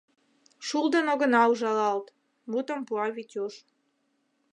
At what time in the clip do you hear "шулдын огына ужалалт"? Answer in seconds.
0.67-2.07